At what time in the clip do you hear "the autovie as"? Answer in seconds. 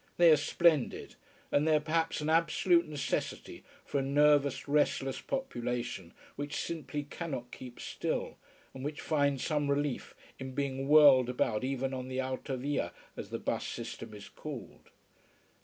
12.07-13.29